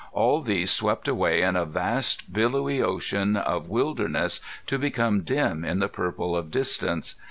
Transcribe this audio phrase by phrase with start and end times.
[0.13, 5.77] All these swept away in a vast billowy ocean of wilderness to become dim in
[5.77, 7.13] the purple of distance.